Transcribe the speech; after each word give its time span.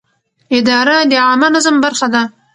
اداره 0.57 0.95
د 1.11 1.13
عامه 1.25 1.47
نظم 1.55 1.75
برخه 1.85 2.07
ده. 2.13 2.21